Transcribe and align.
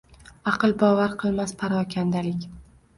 Аqlbovar 0.51 1.15
qilmas 1.25 1.55
parokandalik. 1.63 2.53